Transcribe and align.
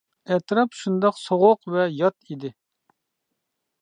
ئەتراپ 0.35 0.77
شۇنداق 0.77 1.19
سوغۇق 1.25 1.69
ۋە 1.75 1.85
يات 1.99 2.17
ئىدى. 2.37 2.55